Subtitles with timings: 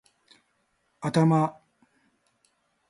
[1.01, 1.39] 頭